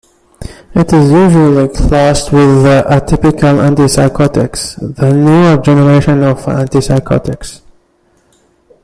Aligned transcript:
It 0.73 0.91
is 0.93 1.11
usually 1.11 1.67
classed 1.67 2.33
with 2.33 2.63
the 2.63 2.83
atypical 2.89 3.59
antipsychotics, 3.69 4.95
the 4.95 5.13
newer 5.13 5.61
generation 5.61 6.23
of 6.23 6.39
antipsychotics. 6.39 7.61